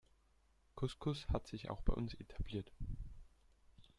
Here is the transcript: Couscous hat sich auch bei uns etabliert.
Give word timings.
Couscous 0.73 1.29
hat 1.29 1.45
sich 1.45 1.69
auch 1.69 1.83
bei 1.83 1.93
uns 1.93 2.15
etabliert. 2.15 2.71